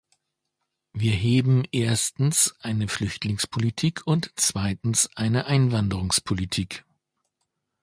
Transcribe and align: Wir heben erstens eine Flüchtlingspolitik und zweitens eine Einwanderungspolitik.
Wir 0.93 1.11
heben 1.13 1.63
erstens 1.71 2.55
eine 2.61 2.87
Flüchtlingspolitik 2.87 4.01
und 4.07 4.31
zweitens 4.35 5.07
eine 5.15 5.45
Einwanderungspolitik. 5.45 6.83